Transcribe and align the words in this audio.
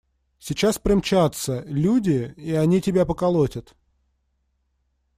Сейчас 0.39 0.79
примчатся… 0.79 1.63
люди, 1.67 2.33
и 2.35 2.53
они 2.53 2.81
тебя 2.81 3.05
поколотят. 3.05 3.75